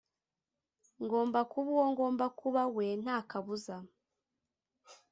Ngomba 1.03 1.39
kuba 1.51 1.69
Uwo 1.73 1.85
ngomba 1.91 2.25
kuba 2.39 2.63
we 2.75 2.85
ntakabuza 3.01 3.75